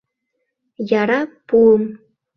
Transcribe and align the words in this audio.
—Яра 1.01 1.21
пуым! 1.47 1.83